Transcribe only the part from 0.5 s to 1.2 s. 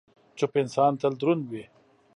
انسان، تل